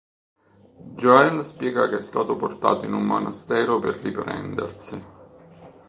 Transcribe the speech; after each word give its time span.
Joel 0.95 1.45
spiega 1.45 1.87
che 1.87 1.97
è 1.97 2.01
stato 2.01 2.35
portato 2.35 2.85
in 2.85 2.93
un 2.93 3.03
monastero 3.05 3.77
per 3.77 3.97
riprendersi. 4.01 4.99